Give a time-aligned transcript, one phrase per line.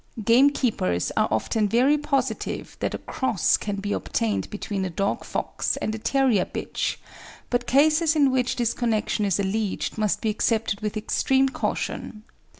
[0.23, 5.77] Gamekeepers are often very positive that a cross can be obtained between a dog fox
[5.77, 6.97] and a terrier bitch;
[7.51, 12.23] but cases in which this connection is alleged must be accepted with extreme caution.